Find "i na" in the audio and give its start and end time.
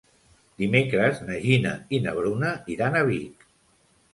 1.99-2.15